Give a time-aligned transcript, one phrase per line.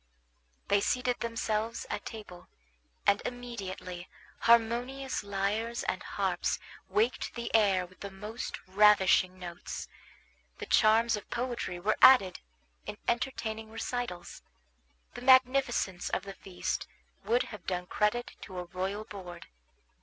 [0.67, 2.47] They seated themselves at table,
[3.05, 6.57] and immediately harmonious lyres and harps
[6.89, 9.87] waked the air with the most ravishing notes.
[10.57, 12.39] The charms of poetry were added
[12.87, 14.41] in entertaining recitals;
[15.13, 16.87] the magnificence of the feast
[17.23, 19.45] would have done credit to a royal board.